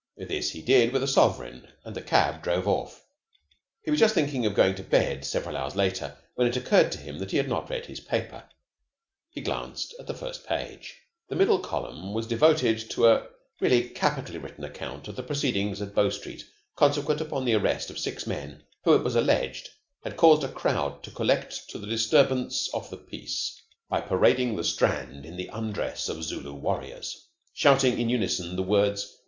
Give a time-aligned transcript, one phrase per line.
[0.17, 3.05] This he did with a sovereign, and the cab drove off.
[3.83, 6.97] He was just thinking of going to bed several hours later, when it occurred to
[6.97, 8.43] him that he had not read his paper.
[9.29, 10.95] He glanced at the first page.
[11.29, 13.27] The middle column was devoted to a
[13.59, 16.43] really capitally written account of the proceedings at Bow Street
[16.75, 19.69] consequent upon the arrest of six men who, it was alleged,
[20.03, 24.63] had caused a crowd to collect to the disturbance of the peace by parading the
[24.63, 29.17] Strand in the undress of Zulu warriors, shouting in unison the words "Wah!